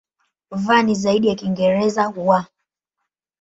V 0.51 0.81
ni 0.83 0.95
zaidi 0.95 1.27
ya 1.27 1.35
Kiingereza 1.35 2.09
"w". 2.15 2.43